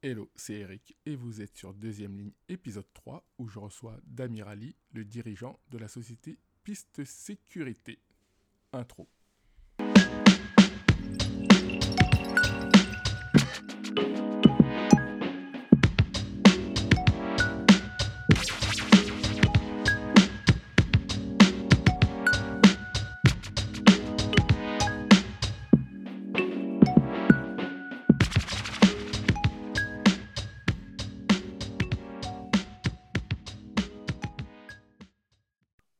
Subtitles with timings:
[0.00, 4.46] Hello, c'est Eric et vous êtes sur deuxième ligne épisode 3 où je reçois Damir
[4.46, 7.98] Ali, le dirigeant de la société Piste Sécurité.
[8.72, 9.08] Intro.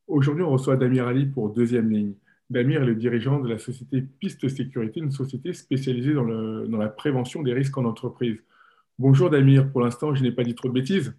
[0.09, 2.13] Aujourd'hui, on reçoit Damir Ali pour deuxième ligne.
[2.49, 7.43] Damir est le dirigeant de la société Piste Sécurité, une société spécialisée dans, la prévention
[7.43, 8.39] des risques en entreprise.
[8.97, 11.15] Bonjour Damir, pour l'instant, je n'ai pas dit trop de bêtises.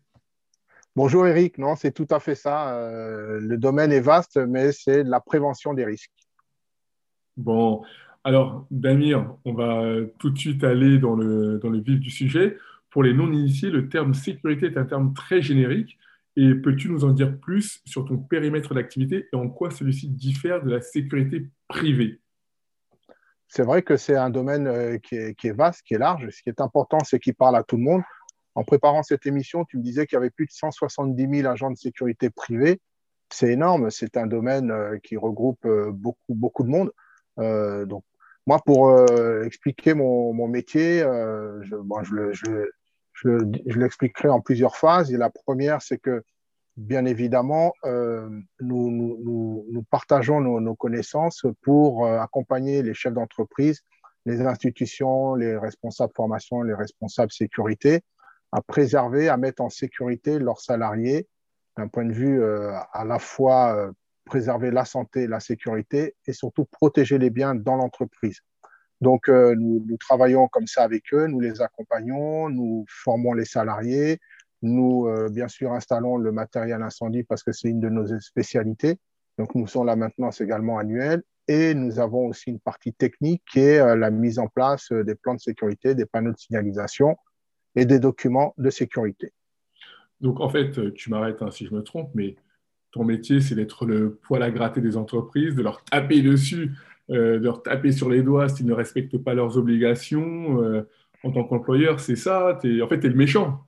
[0.96, 2.74] Bonjour Eric, non, c'est tout à fait ça.
[2.74, 6.10] Euh, le domaine est vaste, mais c'est la prévention des risques.
[7.36, 7.82] Bon,
[8.24, 9.84] alors Damir, on va
[10.18, 12.58] tout de suite aller dans le, dans le vif du sujet.
[12.91, 15.96] Pour les non-initiés, le terme sécurité est un terme très générique.
[16.37, 20.62] Et peux-tu nous en dire plus sur ton périmètre d'activité et en quoi celui-ci diffère
[20.62, 22.20] de la sécurité privée?
[23.48, 26.28] C'est vrai que c'est un domaine euh, qui est, vaste, qui est large.
[26.31, 28.03] Ce qui est important, c'est qu'il parle à tout le monde.
[28.55, 31.70] En préparant cette émission, tu me disais qu'il y avait plus de 170 000 agents
[31.70, 32.81] de sécurité privés.
[33.28, 33.91] C'est énorme.
[33.91, 36.92] C'est un domaine euh, qui regroupe euh, beaucoup, beaucoup de monde.
[37.89, 38.05] donc,
[38.47, 38.91] moi, pour
[39.44, 42.70] expliquer mon, métier, je, je, je,
[43.24, 45.12] l'expliquerai en plusieurs phases.
[45.12, 46.22] La première, c'est que,
[46.76, 48.28] bien évidemment, euh,
[48.60, 53.82] nous, nous, partageons nos, connaissances pour euh, accompagner les chefs d'entreprise,
[54.26, 58.02] les institutions, les responsables formation, les responsables sécurité,
[58.52, 61.28] à préserver, à mettre en sécurité leurs salariés
[61.76, 63.91] d'un point de vue euh, à la fois
[64.24, 68.41] préserver la santé, la sécurité et surtout protéger les biens dans l'entreprise.
[69.01, 74.20] Donc, euh, nous, travaillons comme ça avec eux, nous les accompagnons, nous formons les salariés,
[74.62, 78.98] nous, euh, bien sûr, installons le matériel incendie parce que c'est une de nos spécialités.
[79.39, 83.60] Donc, nous sommes la maintenance également annuelle et nous avons aussi une partie technique qui
[83.60, 87.16] est euh, la mise en place des plans de sécurité, des panneaux de signalisation
[87.75, 89.33] et des documents de sécurité.
[90.21, 92.37] Donc, en fait, tu m'arrêtes hein, si je me trompe, mais
[92.93, 96.72] ton métier, c'est d'être le poil à gratter des entreprises, de leur taper dessus
[97.10, 100.62] de leur taper sur les doigts s'ils ne respectent pas leurs obligations.
[100.62, 100.88] Euh,
[101.22, 102.59] en tant qu'employeur, c'est ça.
[102.65, 103.65] Es, en fait, tu es le méchant.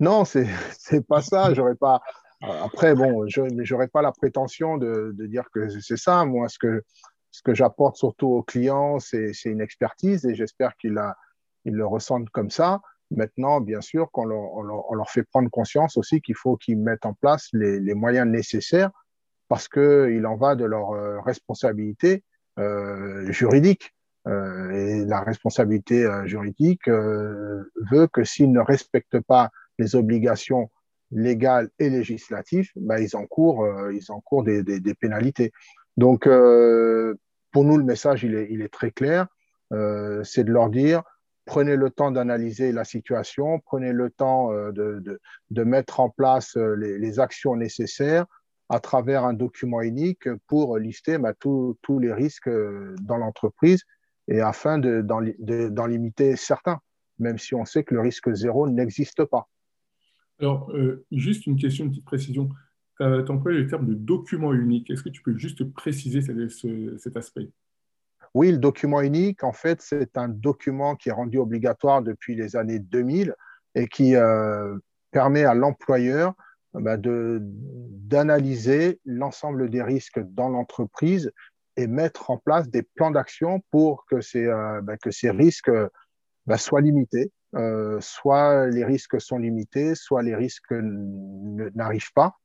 [0.00, 1.54] Non, c'est pas ça.
[1.54, 2.00] J'aurais pas.
[2.40, 6.24] Après, bon, je n'aurais pas la prétention de, de dire que c'est ça.
[6.24, 6.82] Moi, ce que,
[7.30, 11.00] ce que j'apporte surtout aux clients, c'est une expertise et j'espère qu'ils
[11.64, 12.80] ils le ressentent comme ça.
[13.12, 17.12] Maintenant, bien sûr, qu'on leur, leur, fait prendre conscience aussi qu'il faut qu'ils mettent en
[17.12, 18.90] place les, les moyens nécessaires
[19.48, 22.31] parce qu'il en va de leur euh, responsabilité euh,
[23.30, 23.92] juridique.
[24.28, 30.70] Euh, et la responsabilité euh, juridique veut que s'ils ne respectent pas les obligations
[31.10, 35.52] légales et législatives, bah, ils encourent, ils encourent des, des, pénalités.
[35.96, 39.26] Donc, pour nous, le message, il est, il est très clair.
[39.70, 41.02] c'est de leur dire,
[41.44, 45.20] prenez le temps d'analyser la situation, prenez le temps de, de,
[45.50, 48.24] de mettre en place les, actions nécessaires
[48.72, 53.82] à travers un document unique pour lister bah, tous les risques euh, dans l'entreprise
[54.28, 56.78] et afin d'en limiter certains,
[57.18, 59.46] même si on sait que le risque zéro n'existe pas.
[60.40, 62.48] Alors, euh, juste une question, une petite précision.
[62.96, 64.88] Tu as employé le terme de document unique.
[64.90, 67.50] Est-ce que tu peux juste préciser cet aspect?
[68.32, 72.56] Oui, le document unique, en fait, c'est un document qui est rendu obligatoire depuis les
[72.56, 73.34] années 2000
[73.74, 74.78] et qui euh,
[75.10, 76.32] permet à l'employeur
[76.74, 81.30] bah, d'analyser l'ensemble des risques dans l'entreprise
[81.76, 85.70] et mettre en place des plans d'action pour que ces, euh, bah, que ces risques
[86.46, 87.32] bah, soient limités.
[87.54, 92.36] Euh, soit les risques sont limités, soit les risques n'arrivent pas.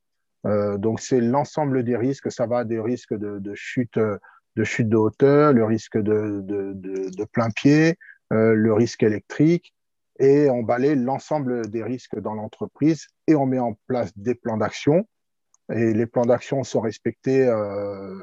[0.46, 4.90] Euh, donc c'est l'ensemble des risques, ça va des risques de, de, chute, de chute
[4.90, 7.98] de hauteur, le risque de, de, de plein pied,
[8.34, 9.74] euh, le risque électrique,
[10.20, 14.58] et on balaye l'ensemble des risques dans l'entreprise et on met en place des plans
[14.58, 15.08] d'action.
[15.72, 18.16] Et les plans d'action sont respectés euh,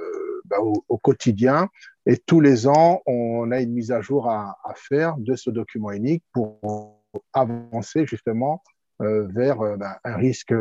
[0.47, 1.69] bah, au, quotidien.
[2.07, 5.93] Et tous les ans, on a une mise à jour à, faire de ce document
[5.93, 7.03] unique pour
[7.33, 8.63] avancer justement
[9.03, 10.55] euh, vers euh, bah, un, risque,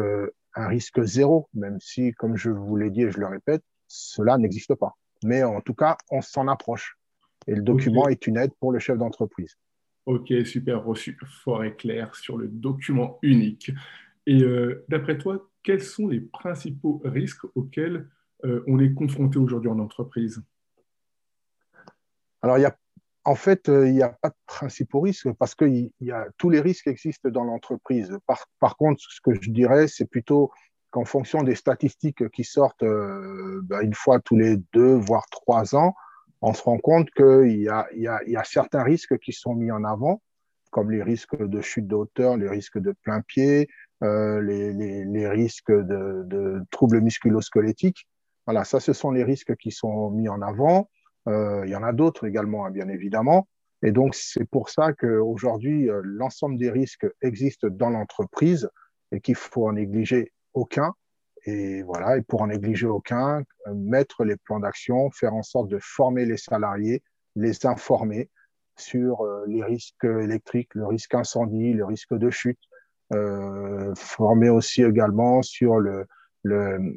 [0.55, 4.37] un risque zéro, même si, comme je vous l'ai dit et je le répète, cela
[4.37, 4.95] n'existe pas.
[5.23, 6.97] Mais en tout cas, on s'en approche.
[7.47, 9.57] Et le document est une aide pour le chef d'entreprise.
[10.05, 13.71] Ok, super reçu, fort et clair sur le document unique.
[14.25, 18.09] Et euh, d'après toi, quels sont les principaux risques auxquels
[18.43, 20.43] euh, on est confronté aujourd'hui en entreprise?
[22.41, 22.77] Alors, il y a
[23.25, 26.59] en fait, il n'y a pas de principaux risques parce que y a, tous les
[26.59, 28.17] risques existent dans l'entreprise.
[28.59, 30.51] Par, contre, ce que je dirais, c'est plutôt
[30.91, 35.95] qu'en fonction des statistiques qui sortent ben, une fois tous les deux, voire trois ans,
[36.43, 40.21] on se rend compte qu'il y a, certains risques qui sont mis en avant,
[40.71, 43.69] comme les risques de chute de hauteur, les risques de plein pied,
[44.03, 48.07] euh, les, risques de, de troubles musculo-squelettiques.
[48.45, 50.89] Voilà, ça, ce sont les risques qui sont mis en avant.
[51.29, 53.47] Euh, il y en a d'autres également, hein, bien évidemment.
[53.81, 58.69] Et donc, c'est pour ça qu'aujourd'hui, euh, l'ensemble des risques existent dans l'entreprise
[59.13, 60.93] et qu'il faut en négliger aucun.
[61.45, 65.67] Et voilà, et pour en négliger aucun, euh, mettre les plans d'action, faire en sorte
[65.67, 67.03] de former les salariés,
[67.35, 68.29] les informer
[68.77, 72.59] sur euh, les risques électriques, le risque incendie, le risque de chute,
[73.13, 76.05] euh, former aussi également sur le,
[76.43, 76.93] le,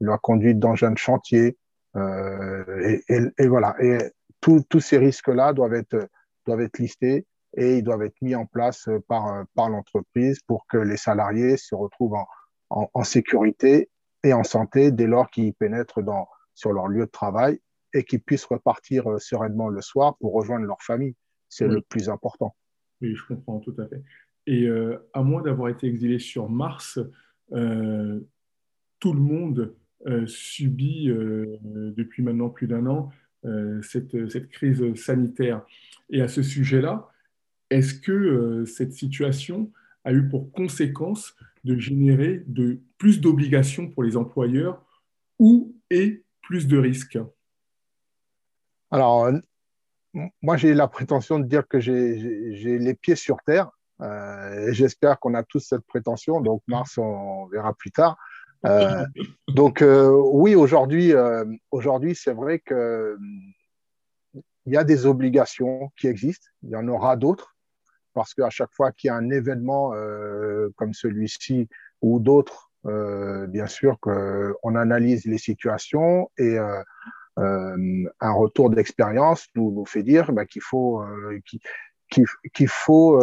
[0.00, 1.56] la conduite d'engins de chantier.
[1.96, 3.98] Euh, et, et, et, voilà, et
[4.40, 6.08] tous ces risques-là doivent être,
[6.46, 7.26] doivent être listés
[7.56, 11.74] et ils doivent être mis en place par, par l'entreprise pour que les salariés se
[11.74, 12.26] retrouvent en,
[12.70, 13.90] en, sécurité
[14.22, 17.60] et en santé dès lors qu'ils pénètrent dans, sur leur lieu de travail
[17.92, 21.14] et qu'ils puissent repartir euh, sereinement le soir pour rejoindre leur famille.
[21.48, 22.54] C'est le plus important.
[23.00, 24.00] Oui, je comprends tout à fait.
[24.46, 27.00] Et euh, à moins d'avoir été exilé sur Mars,
[27.52, 28.20] euh,
[29.00, 29.74] tout le monde
[30.26, 33.10] subit depuis maintenant plus d'un an
[33.82, 35.62] cette, cette, crise sanitaire.
[36.08, 37.10] Et à ce sujet-là,
[37.68, 39.70] est-ce que cette situation
[40.04, 42.44] a eu pour conséquence de générer
[42.98, 44.84] plus d'obligations pour les employeurs
[45.38, 47.18] ou et plus de risques
[48.90, 49.30] Alors,
[50.42, 53.70] moi, j'ai la prétention de dire que j'ai les pieds sur terre.
[54.00, 56.40] Euh, j'espère qu'on a tous cette prétention.
[56.40, 58.16] Donc, Mars, on verra plus tard.
[58.66, 59.04] Euh,
[59.48, 61.12] donc, euh, oui, aujourd'hui,
[61.70, 63.16] aujourd'hui c'est vrai qu'il
[64.66, 66.48] y a des obligations qui existent.
[66.62, 67.56] Il y en aura d'autres
[68.20, 71.70] parce qu'à chaque fois qu'il y a un événement euh, comme celui-ci
[72.02, 76.82] ou d'autres, euh, bien sûr qu'on analyse les situations et euh,
[77.38, 81.02] un retour d'expérience nous, fait dire bah, qu'il faut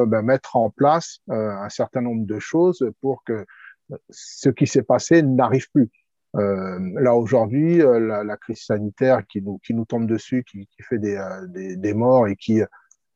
[0.07, 3.45] bah, mettre en place un certain nombre de choses pour que
[4.09, 5.91] ce qui s'est passé n'arrive plus.
[6.37, 12.35] Euh, là aujourd'hui, la, crise sanitaire qui nous, tombe dessus, qui, fait des, morts et
[12.35, 12.63] qui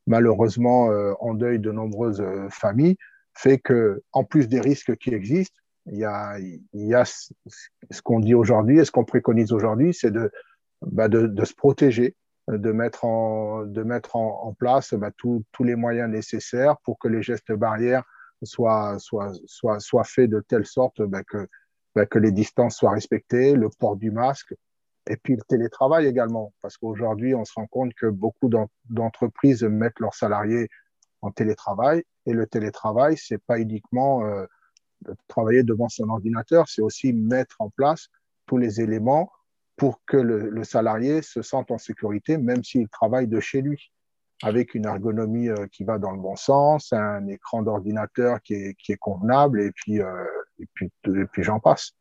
[0.08, 2.98] malheureusement euh, en deuil de nombreuses euh, familles,
[3.34, 5.58] fait que, en plus des risques qui existent,
[5.88, 9.94] il y a, il y a ce qu'on dit aujourd'hui et ce qu'on préconise aujourd'hui,
[9.94, 10.32] c'est de,
[10.82, 12.16] bah de, se protéger,
[12.48, 17.24] de mettre en, de mettre en place bah, tous les moyens nécessaires pour que les
[17.24, 18.04] gestes barrières
[18.44, 21.48] soient, soient, soient, soient faits de telle sorte bah, que,
[21.96, 24.54] bah, que les distances soient respectées, le port du masque,
[25.08, 28.50] et puis le télétravail également, parce qu'aujourd'hui, on se rend compte que beaucoup
[28.90, 30.70] d'entreprises mettent leurs salariés
[31.22, 32.04] en télétravail.
[32.26, 34.46] Et le télétravail, c'est pas uniquement euh,
[35.28, 38.08] travailler devant son ordinateur, c'est aussi mettre en place
[38.46, 39.32] tous les éléments
[39.76, 43.92] pour que le, salarié se sente en sécurité, même s'il travaille de chez lui,
[44.44, 48.98] avec une ergonomie euh, qui va dans le bon sens, un écran d'ordinateur qui est,
[48.98, 50.26] convenable, euh,
[50.60, 51.94] et puis, et puis j'en passe.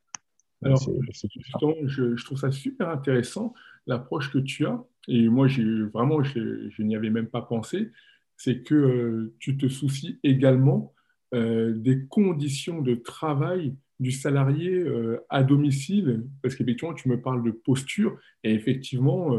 [0.63, 0.91] Alors,
[1.37, 3.55] justement, je, je, trouve ça super intéressant,
[3.87, 4.83] l'approche que tu as.
[5.09, 5.49] Et moi,
[5.93, 7.91] vraiment, je, je n'y avais même pas pensé.
[8.37, 10.95] C'est que euh, tu te soucies également
[11.35, 16.27] euh, des conditions de travail du salarié euh, à domicile.
[16.43, 18.19] Parce qu'effectivement, tu me parles de posture.
[18.45, 19.37] Et effectivement,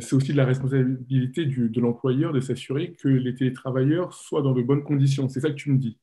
[0.00, 4.52] c'est aussi de la responsabilité du, de l'employeur de s'assurer que les télétravailleurs soient dans
[4.52, 5.28] de bonnes conditions.
[5.28, 5.98] C'est ça que tu me dis?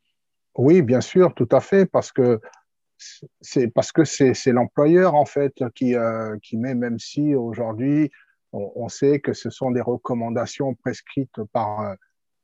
[0.55, 1.89] Oui, bien sûr, tout à fait.
[1.89, 2.39] Parce que
[3.41, 8.11] c'est parce que c'est l'employeur en fait qui, euh, qui met, même si aujourd'hui
[8.51, 11.95] on, sait que ce sont des recommandations prescrites par,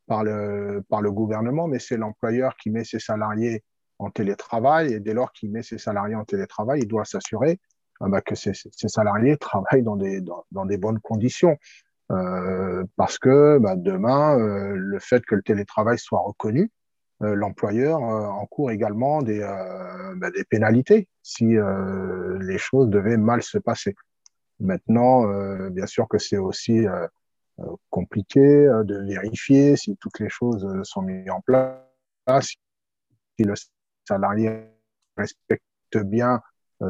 [0.07, 3.63] par, le, par le gouvernement, mais c'est l'employeur qui met ses salariés
[3.99, 7.59] en télétravail et dès lors qu'il met ses salariés en télétravail, il doit s'assurer
[8.01, 8.53] euh, bah, que ces,
[8.87, 11.57] salariés travaillent dans des, dans, dans des bonnes conditions.
[12.11, 16.65] Euh, parce que bah, demain, euh, le fait que le télétravail soit reconnu, euh,
[17.21, 21.55] l'employeur euh, encourt également des, euh, bah, des pénalités si
[22.39, 23.95] les choses devaient mal se passer.
[24.59, 25.27] Maintenant,
[25.69, 26.85] bien sûr que c'est aussi
[27.91, 31.77] compliqué de vérifier si toutes les choses sont mises en place,
[33.37, 33.53] si le
[34.07, 34.63] salarié
[35.15, 35.63] respecte
[35.97, 36.41] bien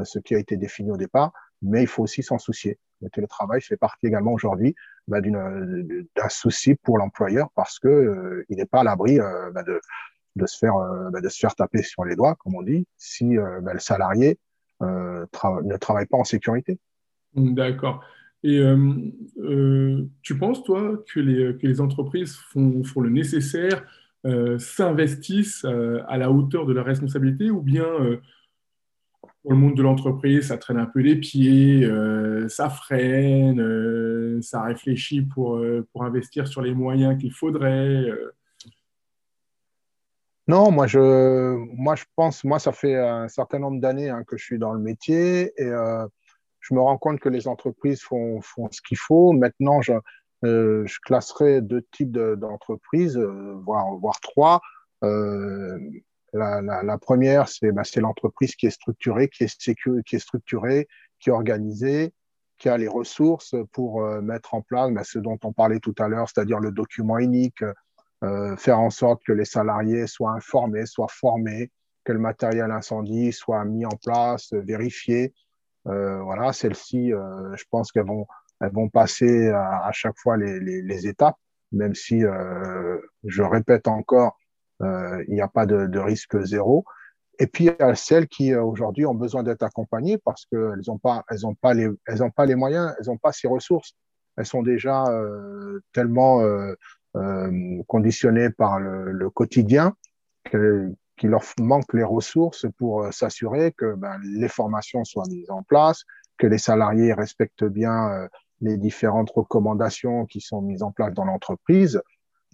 [0.03, 2.79] ce qui a été défini au départ, mais il faut aussi s'en soucier.
[3.01, 4.74] Le télétravail fait partie également aujourd'hui
[5.07, 9.19] bah, d'un souci pour l'employeur parce que il n'est pas à l'abri
[9.53, 9.81] bah, de,
[10.36, 12.86] de se faire euh, bah, de se faire taper sur les doigts, comme on dit,
[12.98, 14.38] si euh, bah, le salarié
[14.81, 15.25] euh,
[15.63, 16.79] ne travaille pas en sécurité.
[17.36, 18.03] D'accord.
[18.41, 18.62] Et
[20.21, 23.83] tu penses, toi, que les, que les entreprises font, font le nécessaire,
[24.57, 27.86] s'investissent à la hauteur de leurs responsabilités, ou bien
[29.41, 31.86] pour le monde de l'entreprise, ça traîne un peu les pieds,
[32.48, 38.09] ça freine, ça réfléchit pour, pour investir sur les moyens qu'il faudrait
[40.49, 40.99] non, moi je,
[41.75, 44.73] moi je pense, moi ça fait un certain nombre d'années hein, que je suis dans
[44.73, 46.07] le métier et euh,
[46.59, 49.31] je me rends compte que les entreprises font, font ce qu'il faut.
[49.31, 49.93] Maintenant, je,
[50.45, 54.59] euh, je classerai deux types d'entreprises, euh, voire, voire trois.
[56.33, 60.87] La, première, c'est bah, l'entreprise qui est structurée, qui est, sécu, qui est structurée,
[61.19, 62.11] qui est organisée,
[62.57, 66.07] qui a les ressources pour mettre en place bah, ce dont on parlait tout à
[66.07, 67.63] l'heure, c'est-à-dire le document unique,
[68.23, 71.71] euh, faire en sorte que les salariés soient informés, soient formés,
[72.03, 75.33] que le matériel incendie soit mis en place, vérifié.
[75.88, 78.27] Euh, voilà, celles-ci, euh, je pense qu'elles vont,
[78.61, 81.38] elles vont passer à, chaque fois les, les, étapes,
[81.71, 84.38] même si, euh, je répète encore,
[84.81, 86.85] il n'y a pas de, risque zéro.
[87.39, 90.97] Et puis, il y a celles qui aujourd'hui ont besoin d'être accompagnées parce qu'elles n'ont
[90.97, 91.23] pas,
[91.61, 91.89] pas, les,
[92.35, 93.93] pas les moyens, elles n'ont pas ces ressources.
[94.35, 95.05] Elles sont déjà
[95.93, 96.73] tellement euh,
[97.88, 99.95] conditionnés par le, quotidien,
[101.19, 105.63] qu'il leur manque les ressources pour euh, s'assurer que ben, les formations soient mises en
[105.63, 106.05] place,
[106.38, 108.27] que les salariés respectent bien euh,
[108.61, 112.01] les différentes recommandations qui sont mises en place dans l'entreprise.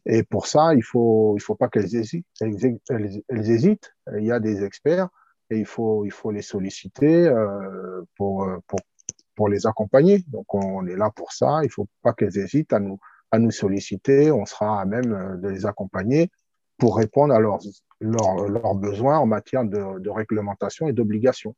[0.08, 3.94] Et pour ça, il faut, il faut pas qu'elles hésitent, hésitent.
[4.18, 5.10] Il y a des experts
[5.50, 8.80] et il faut, il faut les solliciter euh, pour, pour,
[9.36, 10.24] pour les accompagner.
[10.28, 11.62] Donc, on est là pour ça.
[11.64, 13.00] Il faut pas qu'elles hésitent à nous,
[13.36, 16.30] à nous solliciter, on sera à même euh, de les accompagner
[16.78, 17.60] pour répondre à leurs,
[18.76, 21.56] besoins en matière de, réglementation et d'obligation.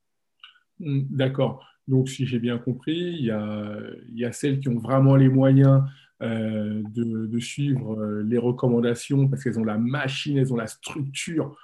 [0.79, 1.65] Hmm, d'accord.
[1.87, 5.83] Donc, si j'ai bien compris, il y, a, celles qui ont vraiment les moyens
[6.21, 11.57] euh, de, suivre euh, les recommandations parce qu'elles ont la machine, elles ont la structure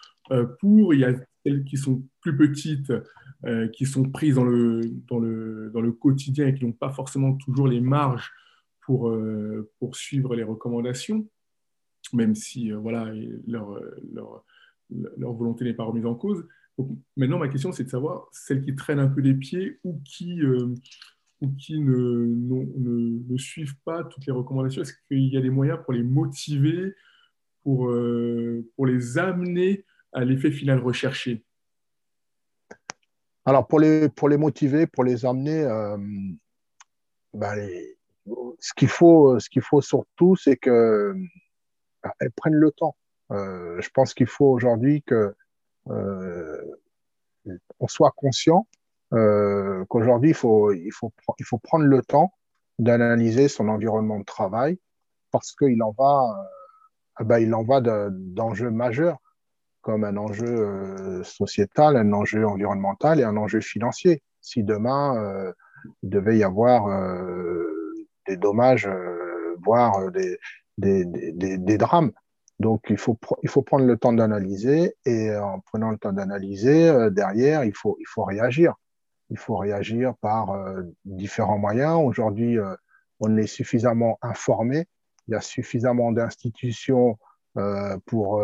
[0.60, 0.94] pour.
[0.94, 1.14] Il y a
[1.46, 2.94] celles qui sont plus petites,
[3.74, 8.32] qui sont prises dans le quotidien et qui n'ont pas forcément toujours les marges
[8.86, 11.28] pour, euh, pour suivre les recommandations,
[12.12, 13.12] même si euh, voilà,
[13.48, 14.44] leur,
[15.20, 16.46] volonté n'est pas remise en cause.
[17.16, 20.42] Maintenant, ma question, c'est de savoir celles qui traînent un peu les pieds ou qui,
[20.42, 20.74] euh,
[21.42, 24.82] ou qui ne, suivent pas toutes les recommandations.
[24.82, 26.96] Est-ce qu'il y a des moyens pour les motiver,
[27.64, 27.92] pour,
[28.76, 31.44] pour les amener à l'effet final recherché?
[33.46, 35.64] Alors, pour les, pour les motiver, pour les amener,
[37.34, 37.93] bah, les,
[38.60, 41.16] ce qu'il faut, ce qu'il faut surtout, c'est que
[42.04, 42.96] bah, prennent le temps.
[43.32, 45.36] Euh, je pense qu'il faut aujourd'hui que
[45.90, 46.62] euh,
[47.80, 48.68] on soit conscient
[49.14, 51.12] euh, qu'aujourd'hui il faut, il faut,
[51.60, 52.34] prendre le temps
[52.80, 54.80] d'analyser son environnement de travail
[55.32, 56.48] parce qu'il en va,
[57.20, 59.18] euh, bah, il en va d'enjeux majeurs
[59.82, 64.24] comme un enjeu euh, sociétal, un enjeu environnemental et un enjeu financier.
[64.42, 65.52] Si demain euh,
[66.02, 66.88] il devait y avoir
[68.28, 70.38] des dommages, euh, voire euh, des,
[70.78, 72.12] des, des, des, drames.
[72.60, 76.90] Donc, il faut, il faut prendre le temps d'analyser et en prenant le temps d'analyser,
[76.90, 78.76] euh, derrière, il faut, il faut réagir.
[79.30, 80.54] Il faut réagir par
[81.06, 82.00] différents moyens.
[82.04, 82.60] Aujourd'hui,
[83.20, 84.86] on est suffisamment informé.
[85.28, 87.18] Il y a suffisamment d'institutions
[88.06, 88.42] pour,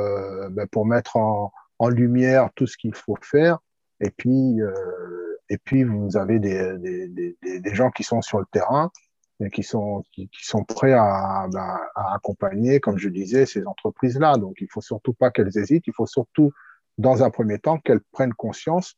[0.50, 3.59] ben, pour mettre en, en, lumière tout ce qu'il faut faire.
[4.00, 4.62] Et puis,
[5.50, 8.89] et puis vous avez des, des, des, des, gens qui sont sur le terrain
[9.53, 14.38] qui sont, qui, sont prêts à, bah, à, accompagner, comme je disais, ces entreprises-là.
[14.38, 15.88] Donc, il faut surtout pas qu'elles hésitent.
[15.88, 16.51] Il faut surtout,
[16.98, 18.98] dans un premier temps, qu'elles prennent conscience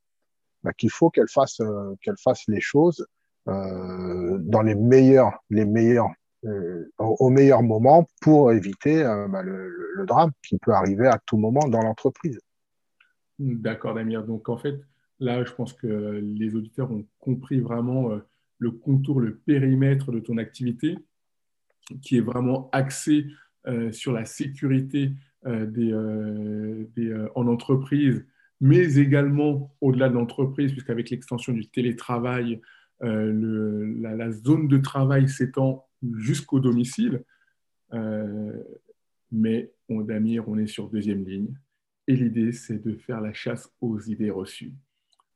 [0.63, 3.05] bah, qu'il faut qu'elles fassent, euh, qu'elles fassent les choses
[3.48, 6.10] euh, dans les meilleurs, les meilleurs,
[6.45, 11.67] euh, au meilleur moment pour éviter bah, le, drame qui peut arriver à tout moment
[11.67, 12.39] dans l'entreprise.
[13.38, 14.21] D'accord, Damien.
[14.21, 14.79] Donc, en fait,
[15.19, 18.10] là, je pense que les auditeurs ont compris vraiment
[18.62, 20.96] le contour, le périmètre de ton activité,
[22.01, 23.25] qui est vraiment axé
[23.68, 25.13] euh, sur la sécurité
[25.48, 28.24] euh, des, euh, en entreprise,
[28.60, 32.62] mais également au-delà de l'entreprise, puisqu'avec l'extension du télétravail,
[33.03, 35.88] la, la, zone de travail s'étend
[36.18, 37.24] jusqu'au domicile.
[39.32, 41.51] mais on, Damir, on est sur deuxième ligne.
[42.06, 44.74] Et l'idée, c'est de faire la chasse aux idées reçues.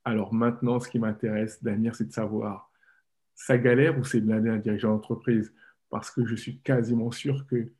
[0.03, 2.70] Alors maintenant, ce qui m'intéresse, Damir, c'est de savoir
[3.36, 5.54] ça galère ou c'est de l'année un dirigeant d'entreprise?
[5.89, 7.72] Parce que je suis quasiment sûr que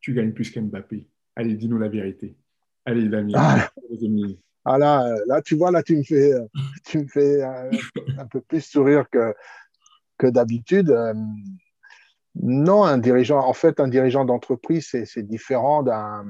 [0.00, 1.08] tu gagnes plus qu'Mbappé.
[1.36, 2.36] Allez, dis-nous la vérité.
[2.84, 3.34] Allez, Damien.
[3.36, 3.70] Ah.
[4.64, 6.32] ah, là, là, tu vois, là, tu me fais,
[6.86, 7.70] tu me fais un,
[8.18, 9.34] un peu plus sourire que,
[10.18, 10.94] que d'habitude.
[12.34, 16.24] non, un dirigeant, en fait, un dirigeant d'entreprise, c'est différent d'un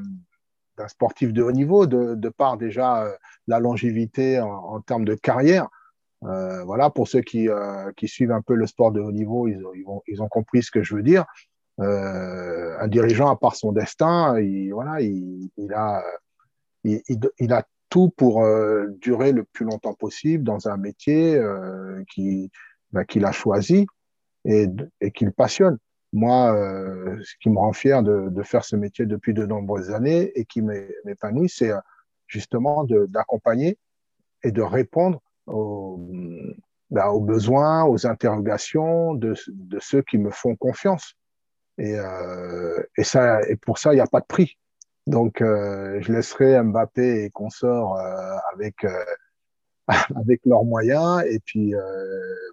[0.89, 3.07] sportif de haut niveau, de, de par déjà
[3.47, 5.69] la longévité en, termes de carrière.
[6.23, 7.49] Voilà, pour ceux qui,
[7.97, 10.95] qui, suivent un peu le sport de haut niveau, ils, ont, compris ce que je
[10.95, 11.25] veux dire.
[11.79, 16.03] un dirigeant, à part son destin, il, voilà, il, a,
[17.91, 22.03] tout pour euh, durer le plus longtemps possible dans un métier euh,
[22.93, 23.87] bah, qu'il a choisi
[24.47, 24.67] et,
[25.00, 25.77] et qui le passionne.
[26.12, 29.91] Moi, euh, ce qui me rend fier de, de, faire ce métier depuis de nombreuses
[29.91, 31.71] années et qui m'épanouit, c'est
[32.27, 33.77] justement d'accompagner
[34.43, 36.00] et de répondre aux,
[36.90, 39.35] bah, aux, besoins, aux interrogations de,
[39.78, 41.14] ceux qui me font confiance.
[41.78, 41.97] Et,
[42.97, 44.59] et, ça, et pour ça, il n'y a pas de prix.
[45.07, 49.04] Donc, euh, je laisserai Mbappé et consorts euh, avec, euh,
[50.16, 51.25] avec leurs moyens.
[51.26, 51.75] Et puis,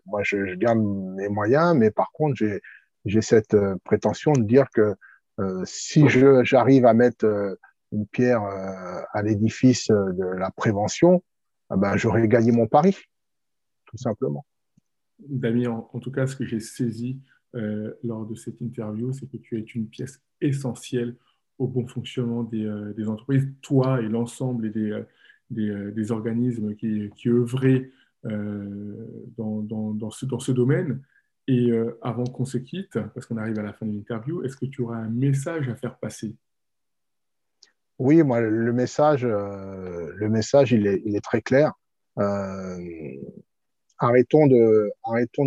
[0.05, 1.75] moi, je, je, garde mes moyens.
[1.75, 2.35] Mais par contre,
[3.05, 4.95] j'ai cette prétention de dire que
[5.65, 7.57] si j'arrive à mettre
[7.91, 8.41] une pierre
[9.13, 11.21] à l'édifice de la prévention,
[11.69, 12.95] ben, j'aurai gagné mon pari,
[13.85, 14.45] tout simplement.
[15.19, 17.19] Damien, en, tout cas, ce que j'ai saisi
[18.03, 21.15] lors de cette interview, c'est que tu es une pièce essentielle
[21.57, 25.03] au bon fonctionnement des, euh, entreprises, toi et l'ensemble des, euh,
[25.57, 27.91] euh, organismes qui, qui œuvraient
[29.37, 31.01] dans ce domaine.
[31.47, 31.71] Et
[32.01, 34.81] avant qu'on se quitte, parce qu'on arrive à la fin de l'interview, est-ce que tu
[34.81, 36.35] auras un message à faire passer?
[37.99, 41.73] Oui, moi, le message, le message il, est, très clair.
[43.97, 45.45] arrêtons, de, arrêtons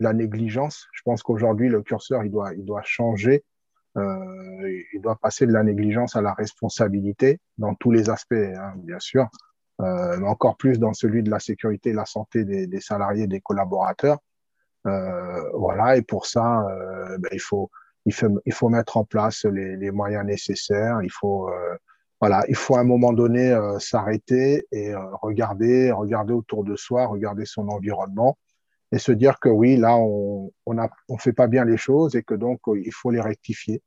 [0.00, 0.86] la négligence.
[0.92, 3.44] Je pense qu'aujourd'hui, le curseur, il doit, il doit changer.
[3.96, 8.72] Euh, il doit passer de la négligence à la responsabilité dans tous les aspects, hein,
[8.78, 9.28] bien sûr,
[9.80, 13.28] euh, mais encore plus dans celui de la sécurité et la santé des, des salariés,
[13.28, 14.18] des collaborateurs.
[14.86, 17.70] Euh, voilà, et pour ça, euh, ben, il, faut,
[18.06, 21.00] il, faut, il faut mettre en place les, les moyens nécessaires.
[21.02, 21.76] Il faut, euh,
[22.20, 27.06] voilà, il faut à un moment donné euh, s'arrêter et regarder, regarder autour de soi,
[27.06, 28.38] regarder son environnement
[28.92, 32.14] et se dire que oui, là, on ne on on fait pas bien les choses
[32.14, 33.82] et que donc, il faut les rectifier.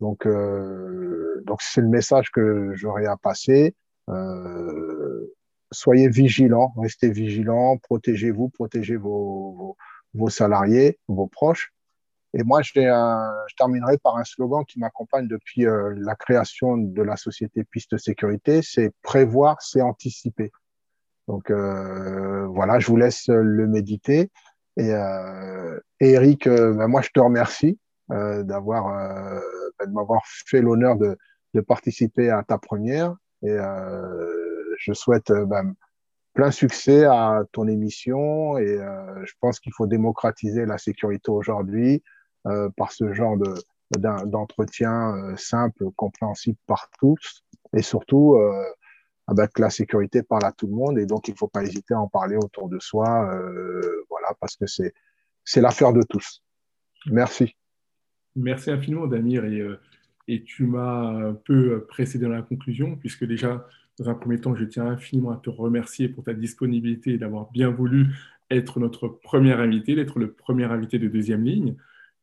[0.00, 3.74] Donc, euh, donc c'est le message que j'aurais à passer.
[4.08, 5.34] Euh,
[5.70, 9.76] soyez vigilants, restez vigilants, protégez-vous, protégez vos, vos,
[10.14, 11.72] vos, salariés, vos proches.
[12.34, 12.72] Et moi, je
[13.56, 18.60] terminerai par un slogan qui m'accompagne depuis euh, la création de la société Piste Sécurité,
[18.62, 20.50] c'est prévoir, c'est anticiper.
[21.26, 24.30] Donc euh, voilà, je vous laisse le méditer.
[24.76, 27.78] Et, euh, Eric, euh, ben moi je te remercie
[28.12, 29.40] euh, d'avoir euh,
[29.78, 31.16] ben de m'avoir fait l'honneur de,
[31.54, 33.14] de, participer à ta première.
[33.42, 33.56] Et
[34.78, 35.74] je souhaite ben,
[36.34, 38.58] plein succès à ton émission.
[38.58, 38.78] Et
[39.24, 42.02] je pense qu'il faut démocratiser la sécurité aujourd'hui
[42.76, 43.54] par ce genre de
[44.26, 47.42] d'entretien simple, compréhensible par tous,
[47.74, 48.36] et surtout
[49.28, 51.62] bah, que la sécurité parle à tout le monde et donc il ne faut pas
[51.62, 54.94] hésiter à en parler autour de soi, euh, voilà, parce que c'est,
[55.44, 56.42] c'est l'affaire de tous.
[57.06, 57.54] Merci.
[58.34, 59.78] Merci infiniment, Damir, et, euh,
[60.28, 63.66] et tu m'as un peu précédé dans la conclusion, puisque déjà,
[63.98, 67.50] dans un premier temps, je tiens infiniment à te remercier pour ta disponibilité et d'avoir
[67.50, 68.06] bien voulu
[68.50, 71.76] être notre premier invité, d'être le premier invité de deuxième ligne.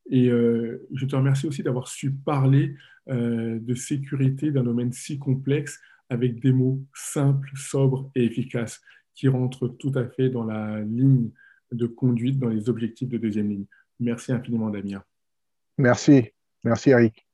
[0.10, 2.76] Et euh, je te remercie aussi d'avoir su parler
[3.10, 8.82] euh, de sécurité d'un domaine si complexe avec des mots simples, sobres et efficaces
[9.16, 11.32] qui rentrent tout à fait dans la ligne
[11.72, 13.66] de conduite, dans les objectifs de deuxième ligne.
[14.00, 15.04] Merci infiniment, Damien.
[15.78, 16.32] Merci.
[16.64, 17.28] Merci, Eric.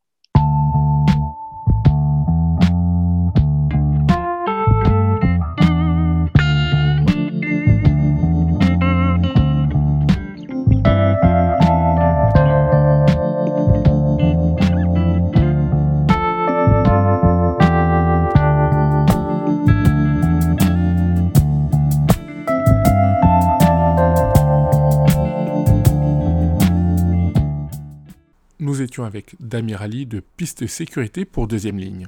[28.99, 32.07] Avec Damir Ali de Piste Sécurité pour deuxième ligne.